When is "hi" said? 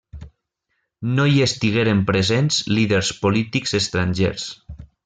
1.33-1.43